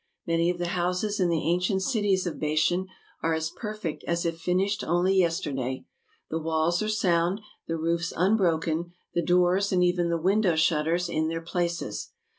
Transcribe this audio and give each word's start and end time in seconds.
Many 0.25 0.49
of 0.49 0.57
the 0.57 0.69
houses 0.69 1.19
in 1.19 1.29
the 1.29 1.43
ancient 1.47 1.83
cities 1.83 2.25
of 2.25 2.39
Bashan 2.39 2.87
are 3.21 3.35
as 3.35 3.51
perfect 3.51 4.03
as 4.05 4.25
if 4.25 4.39
finished 4.39 4.83
only 4.83 5.13
yesterday. 5.15 5.85
The 6.31 6.39
walls 6.39 6.81
are 6.81 6.89
sound, 6.89 7.39
the 7.67 7.77
roofs 7.77 8.11
unbroken, 8.17 8.93
the 9.13 9.21
doors, 9.21 9.71
and 9.71 9.83
even 9.83 10.09
the 10.09 10.17
window 10.17 10.55
shutters, 10.55 11.07
in 11.07 11.27
their 11.27 11.39
places. 11.41 12.13